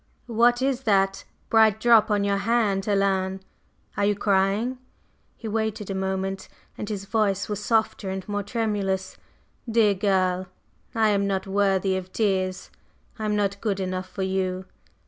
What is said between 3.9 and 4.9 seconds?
are you crying?"